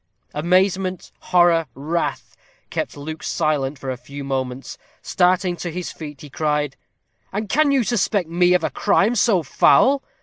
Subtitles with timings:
[0.33, 2.35] Amazement, horror, wrath,
[2.71, 4.79] kept Luke silent for a few moments.
[5.03, 6.75] Starting to his feet, he cried:
[7.31, 10.01] "And can you suspect me of a crime so foul?